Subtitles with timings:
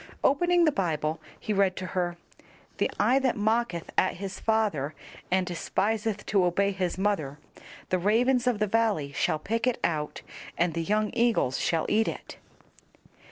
[0.23, 2.17] Opening the Bible, he read to her,
[2.79, 4.95] "The eye that mocketh at his father
[5.29, 7.37] and despiseth to obey his mother,
[7.89, 10.23] the ravens of the valley shall pick it out,
[10.57, 12.37] and the young eagles shall eat it."